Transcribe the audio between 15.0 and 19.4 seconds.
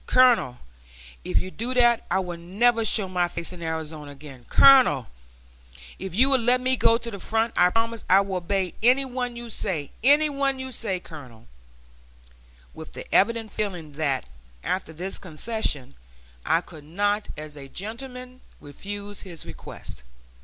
concession, I could not, as a gentleman, refuse